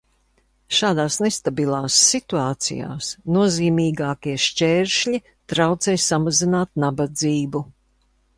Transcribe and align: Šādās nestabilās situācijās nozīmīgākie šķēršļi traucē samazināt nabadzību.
Šādās 0.75 1.17
nestabilās 1.23 1.97
situācijās 2.13 3.09
nozīmīgākie 3.35 4.33
šķēršļi 4.47 5.23
traucē 5.55 5.95
samazināt 6.07 6.75
nabadzību. 6.87 7.65